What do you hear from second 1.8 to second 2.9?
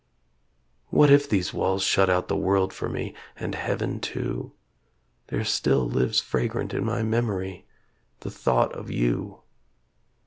shut out the world for